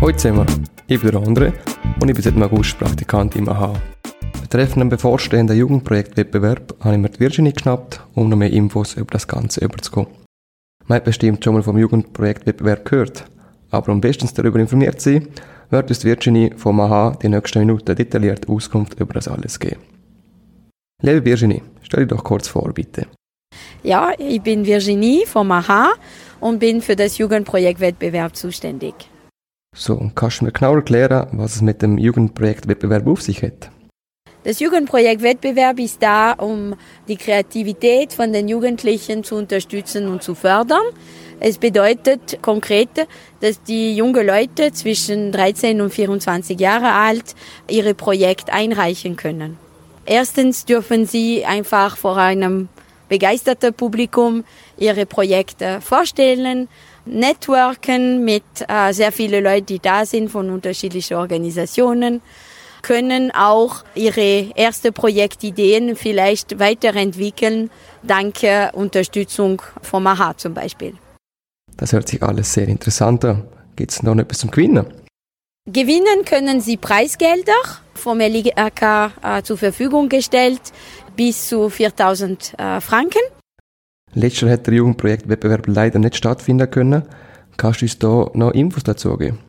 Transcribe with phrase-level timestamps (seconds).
[0.00, 0.46] Hallo zusammen,
[0.86, 1.52] ich bin der André
[2.00, 3.74] und ich bin seit August Praktikant im AHA.
[4.40, 9.10] Betreffend den bevorstehenden Jugendprojektwettbewerb habe ich mir die Virginie geschnappt, um noch mehr Infos über
[9.10, 10.08] das Ganze überzukommen.
[10.86, 13.24] Man hat bestimmt schon mal vom Jugendprojektwettbewerb gehört,
[13.72, 15.28] aber um bestens darüber informiert zu sein,
[15.70, 19.80] wird uns Virginie vom AHA die nächsten Minuten detailliert Auskunft über das alles geben.
[21.02, 23.08] Liebe Virginie, stell dich doch kurz vor, bitte.
[23.82, 25.90] Ja, ich bin Virginie vom AHA
[26.38, 28.94] und bin für das Jugendprojektwettbewerb zuständig.
[29.76, 33.70] So, und kannst du mir genau erklären, was es mit dem Jugendprojektwettbewerb auf sich hat?
[34.44, 36.74] Das Jugendprojektwettbewerb ist da, um
[37.06, 40.82] die Kreativität von den Jugendlichen zu unterstützen und zu fördern.
[41.40, 42.88] Es bedeutet konkret,
[43.40, 47.34] dass die jungen Leute zwischen 13 und 24 Jahre alt
[47.68, 49.58] ihre Projekte einreichen können.
[50.06, 52.68] Erstens dürfen sie einfach vor einem
[53.08, 54.44] begeisterten Publikum
[54.76, 56.68] ihre Projekte vorstellen,
[57.04, 62.20] networken mit äh, sehr vielen Leuten, die da sind von unterschiedlichen Organisationen,
[62.82, 67.70] können auch ihre erste Projektideen vielleicht weiterentwickeln,
[68.02, 68.36] dank
[68.72, 70.94] Unterstützung vom AHA zum Beispiel.
[71.76, 73.44] Das hört sich alles sehr interessant an.
[73.76, 74.86] Gibt es noch etwas zum Gewinnen?
[75.70, 77.52] Gewinnen können Sie Preisgelder
[77.92, 78.82] vom LIAK
[79.22, 80.62] äh, zur Verfügung gestellt,
[81.14, 83.20] bis zu 4000 äh, Franken.
[84.14, 87.02] Letztes Jahr hat der Jugendprojektwettbewerb leider nicht stattfinden können.
[87.58, 89.40] Kannst du uns da noch Infos dazu geben?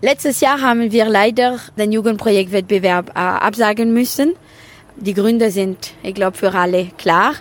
[0.00, 4.34] Letztes Jahr haben wir leider den Jugendprojektwettbewerb äh, absagen müssen.
[4.94, 7.34] Die Gründe sind, ich glaube, für alle klar.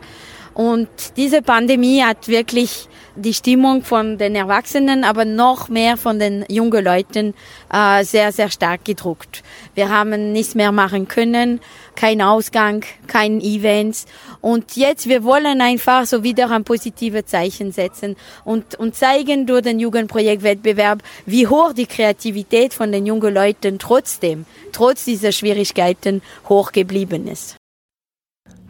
[0.54, 6.46] Und diese Pandemie hat wirklich die Stimmung von den Erwachsenen, aber noch mehr von den
[6.48, 7.34] jungen Leuten
[7.72, 9.44] äh, sehr, sehr stark gedruckt.
[9.76, 11.60] Wir haben nichts mehr machen können,
[11.96, 14.06] kein Ausgang, kein Events.
[14.40, 18.16] Und jetzt, wir wollen einfach so wieder ein positives Zeichen setzen
[18.46, 24.46] und, und zeigen durch den Jugendprojektwettbewerb, wie hoch die Kreativität von den jungen Leuten trotzdem,
[24.72, 27.61] trotz dieser Schwierigkeiten, hoch geblieben ist.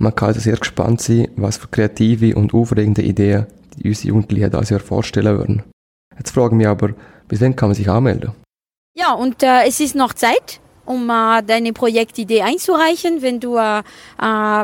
[0.01, 3.45] Man kann also sehr gespannt sein, was für kreative und aufregende Ideen
[3.77, 5.63] die unsere Jugendlichen dieses Jahr vorstellen würden.
[6.17, 6.89] Jetzt frage ich mich aber,
[7.27, 8.31] bis wann kann man sich anmelden?
[8.97, 13.79] Ja, und äh, es ist noch Zeit, um äh, deine Projektidee einzureichen, wenn du, äh,
[13.79, 13.83] äh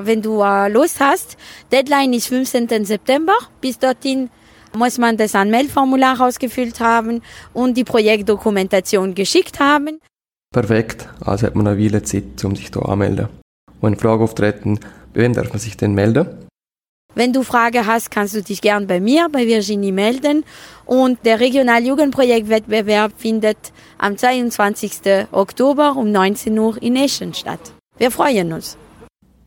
[0.06, 1.38] wenn du äh, Lust hast.
[1.72, 2.86] Deadline ist 15.
[2.86, 3.36] September.
[3.62, 4.31] Bis dorthin
[4.75, 7.22] muss man das Anmeldformular ausgefüllt haben
[7.54, 10.00] und die Projektdokumentation geschickt haben.
[10.52, 13.30] Perfekt, also hat man eine Weile Zeit, um sich da anzumelden.
[13.80, 14.80] Und eine Frage auftreten,
[15.18, 16.28] bei wem darf man sich denn melden?
[17.16, 20.46] Wenn du Frage hast, kannst du dich gern bei mir, bei Virginie melden.
[20.86, 23.58] Und der Regionaljugendprojektwettbewerb findet
[23.98, 24.92] am 22.
[25.32, 27.60] Oktober um 19 Uhr in Eschen statt.
[27.98, 28.78] Wir freuen uns.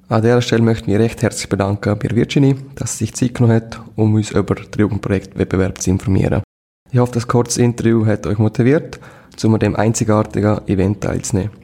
[0.08, 3.54] An dieser Stelle möchten wir recht herzlich bedanken bei Virginie, dass sie sich Zeit genommen
[3.54, 6.42] hat, um uns über den Jugendprojektwettbewerb zu informieren.
[6.90, 8.98] Ich hoffe, das kurze Interview hat euch motiviert,
[9.44, 11.59] um an dem einzigartigen Event teilzunehmen.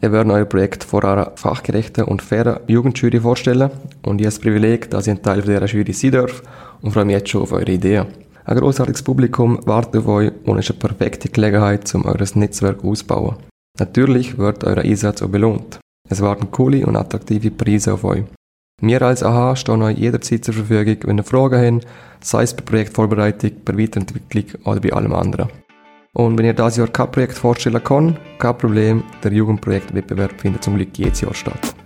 [0.00, 3.70] Wir werden euer Projekt vor einer fachgerechten und fairen Jugendjury vorstellen
[4.02, 6.42] und ich habe das Privileg, dass ich ein Teil dieser Jury sein darf
[6.82, 8.06] und freue mich jetzt schon auf eure Ideen.
[8.44, 13.36] Ein großartiges Publikum wartet auf euch und ist eine perfekte Gelegenheit, um eures Netzwerk auszubauen.
[13.78, 15.80] Natürlich wird euer Einsatz auch belohnt.
[16.08, 18.24] Es warten coole und attraktive Preise auf euch.
[18.80, 21.86] Wir als AHA stehen euch jederzeit zur Verfügung, wenn ihr Fragen habt,
[22.20, 25.48] sei es bei Projektvorbereitung, bei Weiterentwicklung oder bei allem anderen.
[26.12, 30.76] Und wenn ihr das Jahr kein Projekt vorstellen kann, kein Problem, der Jugendprojektwettbewerb findet zum
[30.76, 31.77] Glück jedes Jahr statt.